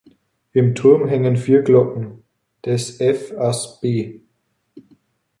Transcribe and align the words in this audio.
Im 0.53 0.73
Turm 0.73 1.07
hängen 1.07 1.37
vier 1.37 1.61
Glocken: 1.61 2.23
des–f–as–b. 2.65 4.21